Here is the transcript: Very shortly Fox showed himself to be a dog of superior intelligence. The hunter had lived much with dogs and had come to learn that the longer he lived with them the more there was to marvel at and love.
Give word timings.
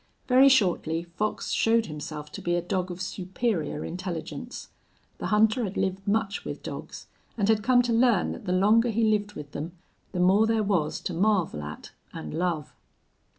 Very 0.27 0.49
shortly 0.49 1.03
Fox 1.03 1.51
showed 1.51 1.85
himself 1.85 2.31
to 2.31 2.41
be 2.41 2.55
a 2.55 2.61
dog 2.63 2.89
of 2.89 2.99
superior 2.99 3.85
intelligence. 3.85 4.69
The 5.19 5.27
hunter 5.27 5.63
had 5.63 5.77
lived 5.77 6.07
much 6.07 6.43
with 6.43 6.63
dogs 6.63 7.05
and 7.37 7.47
had 7.47 7.61
come 7.61 7.83
to 7.83 7.93
learn 7.93 8.31
that 8.31 8.45
the 8.45 8.51
longer 8.51 8.89
he 8.89 9.03
lived 9.03 9.33
with 9.33 9.51
them 9.51 9.73
the 10.11 10.19
more 10.19 10.47
there 10.47 10.63
was 10.63 10.99
to 11.01 11.13
marvel 11.13 11.61
at 11.61 11.91
and 12.13 12.33
love. 12.33 12.73